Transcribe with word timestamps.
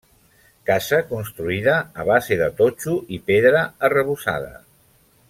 Casa 0.69 1.01
construïda 1.11 1.75
a 2.03 2.07
base 2.09 2.39
de 2.39 2.49
totxo 2.63 2.97
i 3.19 3.23
pedra, 3.29 3.63
arrebossada. 3.91 4.51